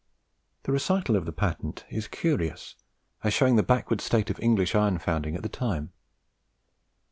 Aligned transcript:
The 0.63 0.71
recital 0.71 1.15
of 1.15 1.27
the 1.27 1.31
patent 1.31 1.85
is 1.91 2.07
curious, 2.07 2.73
as 3.23 3.35
showing 3.35 3.55
the 3.55 3.61
backward 3.61 4.01
state 4.01 4.31
of 4.31 4.39
English 4.39 4.73
iron 4.73 4.97
founding 4.97 5.35
at 5.35 5.43
that 5.43 5.53
time. 5.53 5.91